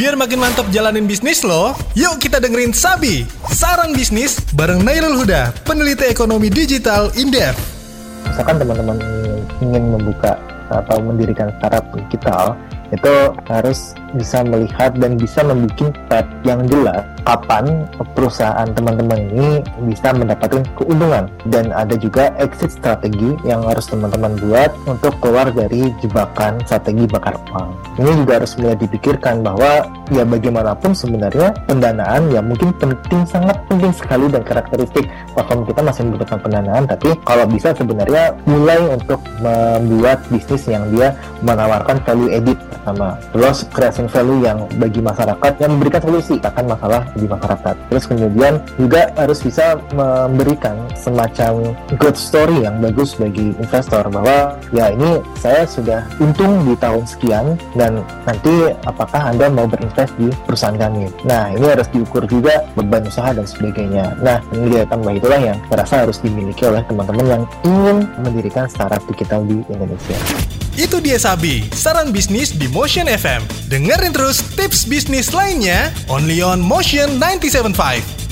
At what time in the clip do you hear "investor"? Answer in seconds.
53.60-54.08